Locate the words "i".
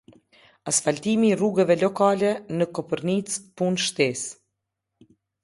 1.33-1.35